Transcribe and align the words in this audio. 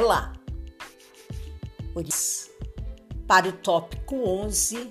Olá! 0.00 0.32
Para 3.26 3.48
o 3.48 3.52
tópico 3.52 4.14
11, 4.14 4.88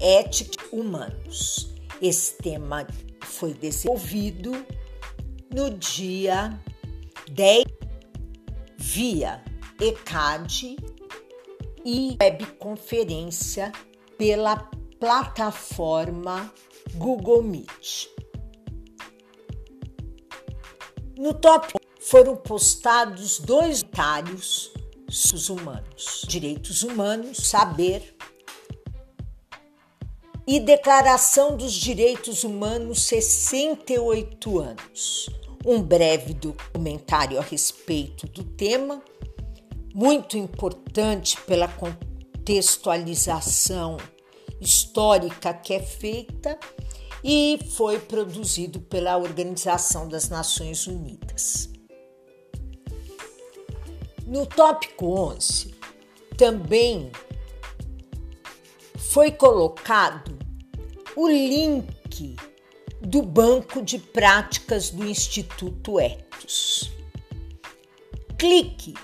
Ética 0.00 0.64
Humanos. 0.72 1.72
Esse 2.02 2.36
tema 2.38 2.84
foi 3.22 3.54
desenvolvido 3.54 4.50
no 5.54 5.70
dia 5.78 6.60
10 7.30 7.64
via 8.76 9.40
ECAD 9.80 10.78
e 11.84 12.16
webconferência 12.20 13.70
pela 14.18 14.68
plataforma 14.98 16.52
Google 16.96 17.44
Meet. 17.44 18.08
No 21.16 21.34
tópico 21.34 21.79
foram 22.10 22.34
postados 22.34 23.38
dois 23.38 23.84
comentários 23.84 24.72
os 25.08 25.48
humanos, 25.48 26.24
direitos 26.26 26.82
humanos, 26.82 27.48
saber 27.48 28.16
e 30.46 30.58
Declaração 30.58 31.54
dos 31.56 31.72
Direitos 31.72 32.42
Humanos 32.42 33.04
68 33.04 34.58
anos. 34.58 35.30
Um 35.64 35.80
breve 35.80 36.34
documentário 36.34 37.38
a 37.38 37.42
respeito 37.42 38.26
do 38.26 38.42
tema, 38.42 39.00
muito 39.94 40.36
importante 40.36 41.40
pela 41.42 41.68
contextualização 41.68 43.96
histórica 44.60 45.54
que 45.54 45.74
é 45.74 45.80
feita 45.80 46.58
e 47.22 47.60
foi 47.76 48.00
produzido 48.00 48.80
pela 48.80 49.16
Organização 49.16 50.08
das 50.08 50.28
Nações 50.28 50.88
Unidas. 50.88 51.70
No 54.30 54.46
tópico 54.46 55.12
11, 55.32 55.74
também 56.38 57.10
foi 58.96 59.32
colocado 59.32 60.38
o 61.16 61.28
link 61.28 62.36
do 63.00 63.22
banco 63.22 63.82
de 63.82 63.98
práticas 63.98 64.90
do 64.90 65.04
Instituto 65.04 65.98
Etos. 65.98 66.92
Clique, 68.38 68.94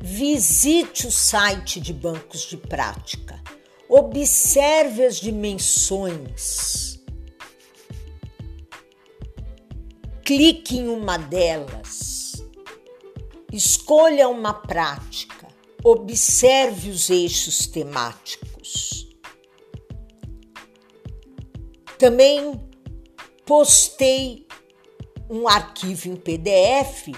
visite 0.00 1.08
o 1.08 1.10
site 1.10 1.80
de 1.80 1.92
bancos 1.92 2.42
de 2.42 2.56
prática, 2.56 3.42
observe 3.88 5.04
as 5.04 5.16
dimensões. 5.16 7.00
Clique 10.24 10.78
em 10.78 10.86
uma 10.86 11.18
delas 11.18 12.15
Escolha 13.52 14.28
uma 14.28 14.52
prática, 14.52 15.46
observe 15.84 16.90
os 16.90 17.08
eixos 17.08 17.66
temáticos. 17.66 19.08
Também 21.96 22.60
postei 23.46 24.46
um 25.30 25.48
arquivo 25.48 26.08
em 26.08 26.16
PDF 26.16 27.08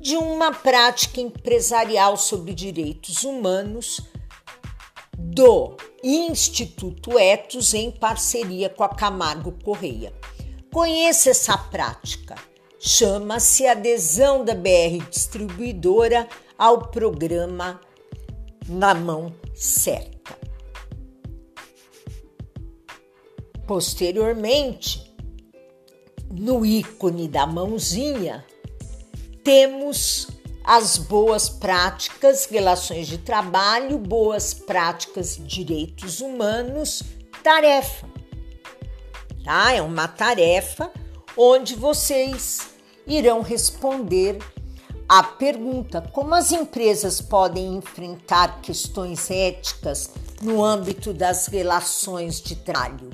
de 0.00 0.16
uma 0.16 0.52
prática 0.52 1.20
empresarial 1.20 2.16
sobre 2.16 2.52
direitos 2.52 3.22
humanos 3.22 4.00
do 5.16 5.76
Instituto 6.02 7.18
Etos 7.18 7.72
em 7.72 7.90
parceria 7.90 8.68
com 8.68 8.84
a 8.84 8.88
Camargo 8.88 9.52
Correia. 9.64 10.12
Conheça 10.70 11.30
essa 11.30 11.56
prática 11.56 12.34
chama-se 12.86 13.66
Adesão 13.66 14.44
da 14.44 14.54
BR 14.54 15.08
Distribuidora 15.10 16.28
ao 16.58 16.88
programa 16.88 17.80
Na 18.68 18.94
Mão 18.94 19.34
Certa. 19.54 20.36
Posteriormente, 23.66 25.16
no 26.30 26.66
ícone 26.66 27.26
da 27.26 27.46
mãozinha, 27.46 28.44
temos 29.42 30.28
as 30.62 30.98
boas 30.98 31.48
práticas, 31.48 32.44
relações 32.44 33.06
de 33.06 33.16
trabalho, 33.16 33.96
boas 33.96 34.52
práticas, 34.52 35.40
direitos 35.42 36.20
humanos, 36.20 37.02
tarefa. 37.42 38.06
Tá? 39.42 39.72
É 39.72 39.80
uma 39.80 40.06
tarefa 40.06 40.92
onde 41.34 41.74
vocês 41.74 42.73
irão 43.06 43.42
responder 43.42 44.38
à 45.08 45.22
pergunta: 45.22 46.00
como 46.12 46.34
as 46.34 46.52
empresas 46.52 47.20
podem 47.20 47.76
enfrentar 47.76 48.60
questões 48.60 49.30
éticas 49.30 50.10
no 50.42 50.64
âmbito 50.64 51.12
das 51.12 51.46
relações 51.46 52.40
de 52.40 52.56
trabalho 52.56 53.10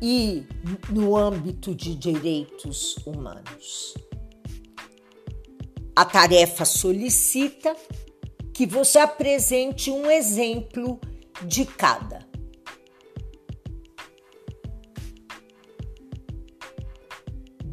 e 0.00 0.46
no 0.90 1.16
âmbito 1.16 1.74
de 1.74 1.94
direitos 1.94 2.96
humanos? 3.06 3.94
A 5.96 6.04
tarefa 6.04 6.64
solicita 6.64 7.76
que 8.52 8.66
você 8.66 8.98
apresente 8.98 9.90
um 9.90 10.10
exemplo 10.10 11.00
de 11.44 11.64
cada. 11.64 12.33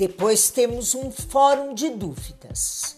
Depois 0.02 0.50
temos 0.50 0.96
um 0.96 1.12
fórum 1.12 1.76
de 1.76 1.88
dúvidas, 1.92 2.98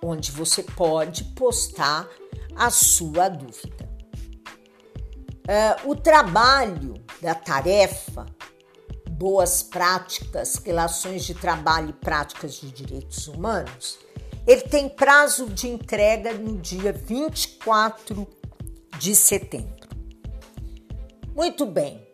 onde 0.00 0.30
você 0.30 0.62
pode 0.62 1.24
postar 1.34 2.08
a 2.54 2.70
sua 2.70 3.28
dúvida. 3.28 3.90
Uh, 5.48 5.90
o 5.90 5.96
trabalho 5.96 6.94
da 7.20 7.34
tarefa, 7.34 8.24
boas 9.10 9.64
práticas, 9.64 10.54
relações 10.64 11.24
de 11.24 11.34
trabalho 11.34 11.90
e 11.90 11.94
práticas 11.94 12.54
de 12.54 12.70
direitos 12.70 13.26
humanos, 13.26 13.98
ele 14.46 14.62
tem 14.62 14.88
prazo 14.88 15.46
de 15.46 15.66
entrega 15.66 16.34
no 16.34 16.56
dia 16.58 16.92
24 16.92 18.28
de 18.96 19.12
setembro. 19.12 19.88
Muito 21.34 21.66
bem. 21.66 22.07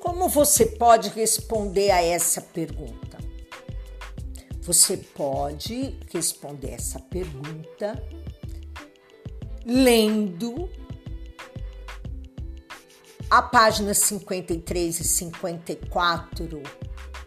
Como 0.00 0.28
você 0.28 0.66
pode 0.66 1.08
responder 1.10 1.90
a 1.90 2.02
essa 2.02 2.40
pergunta? 2.40 3.18
Você 4.62 4.96
pode 4.96 5.98
responder 6.12 6.72
essa 6.72 7.00
pergunta 7.00 8.02
lendo 9.64 10.68
a 13.30 13.42
página 13.42 13.92
53 13.92 15.00
e 15.00 15.04
54 15.04 16.62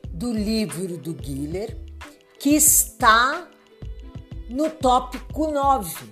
do 0.09 0.31
livro 0.31 0.97
do 0.97 1.13
Guiller, 1.13 1.77
que 2.39 2.49
está 2.49 3.49
no 4.49 4.69
tópico 4.69 5.51
9. 5.51 6.09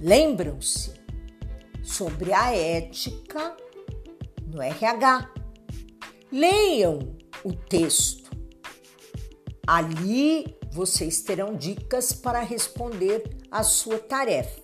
Lembram-se 0.00 0.94
sobre 1.82 2.32
a 2.32 2.52
ética 2.54 3.56
no 4.48 4.60
RH. 4.62 5.30
Leiam 6.32 7.16
o 7.44 7.52
texto. 7.52 8.30
Ali 9.66 10.56
vocês 10.72 11.22
terão 11.22 11.56
dicas 11.56 12.12
para 12.12 12.40
responder 12.40 13.38
a 13.50 13.62
sua 13.62 13.98
tarefa. 13.98 14.62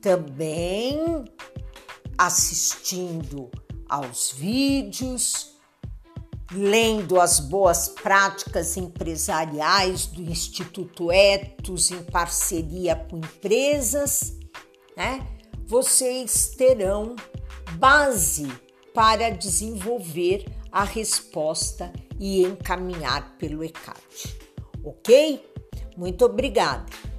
Também 0.00 1.24
assistindo 2.18 3.50
aos 3.88 4.32
vídeos, 4.32 5.52
lendo 6.52 7.20
as 7.20 7.40
boas 7.40 7.88
práticas 7.88 8.76
empresariais 8.76 10.06
do 10.06 10.22
Instituto 10.22 11.10
Etos 11.10 11.90
em 11.90 12.02
parceria 12.02 12.96
com 12.96 13.18
empresas, 13.18 14.34
né? 14.96 15.26
Vocês 15.66 16.54
terão 16.56 17.16
base 17.78 18.46
para 18.94 19.30
desenvolver 19.30 20.44
a 20.70 20.84
resposta 20.84 21.92
e 22.18 22.42
encaminhar 22.42 23.36
pelo 23.38 23.64
ECAD. 23.64 23.98
Ok? 24.84 25.44
Muito 25.96 26.24
obrigada. 26.24 27.11